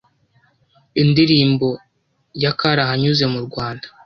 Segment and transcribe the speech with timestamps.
[1.01, 1.69] Indirimbo
[2.41, 3.87] ya karahanyuze mu Rwanda